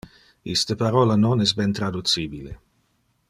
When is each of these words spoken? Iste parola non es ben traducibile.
Iste 0.53 0.77
parola 0.81 1.17
non 1.25 1.45
es 1.45 1.53
ben 1.59 1.77
traducibile. 1.79 2.53